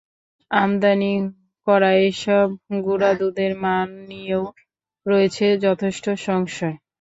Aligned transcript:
আমদানি 0.51 1.13
করা 1.67 1.91
এসব 2.03 2.47
গুঁড়া 2.85 3.11
দুধের 3.19 3.53
মান 3.63 3.87
নিয়েও 4.09 4.43
রয়েছে 5.05 5.45
যথেষ্ট 5.65 6.05
সংশয়। 6.25 6.75